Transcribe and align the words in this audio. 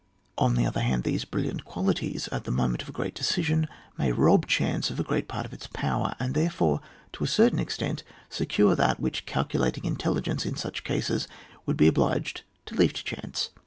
On 0.35 0.55
the 0.55 0.65
other 0.65 0.79
hand, 0.81 1.03
these 1.03 1.25
bril 1.25 1.43
liant 1.45 1.63
qualities, 1.63 2.27
at 2.31 2.45
the 2.45 2.49
moment 2.51 2.81
of 2.81 2.89
a 2.89 2.91
great 2.91 3.13
decision, 3.13 3.67
may 3.99 4.11
rob 4.11 4.47
chance 4.47 4.89
of 4.89 4.99
a 4.99 5.03
great 5.03 5.27
part 5.27 5.45
of 5.45 5.53
its 5.53 5.67
power, 5.67 6.15
and 6.19 6.33
therefore, 6.33 6.81
to 7.13 7.23
a 7.23 7.27
certain 7.27 7.59
extent, 7.59 8.01
secure 8.27 8.75
that 8.75 8.99
which 8.99 9.27
calculating 9.27 9.85
in 9.85 9.95
telligence 9.97 10.43
in 10.43 10.55
such 10.55 10.83
cases 10.83 11.27
would 11.67 11.77
be 11.77 11.87
obliged 11.87 12.41
to 12.65 12.73
leave 12.73 12.93
to 12.93 13.03
chance. 13.03 13.51